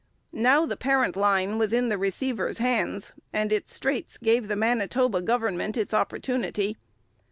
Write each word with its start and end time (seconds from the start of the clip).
Now 0.33 0.65
the 0.65 0.75
parent 0.77 1.15
line 1.15 1.59
was 1.59 1.71
in 1.71 1.89
the 1.89 1.97
receiver's 1.99 2.57
hands, 2.57 3.13
and 3.31 3.51
its 3.53 3.71
straits 3.75 4.17
gave 4.17 4.47
the 4.47 4.55
Manitoba 4.55 5.21
government 5.21 5.77
its 5.77 5.93
opportunity. 5.93 6.75